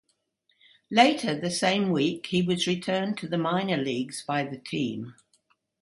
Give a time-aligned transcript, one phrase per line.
[0.89, 5.13] Later the same week, he was returned to the minor leagues by the team.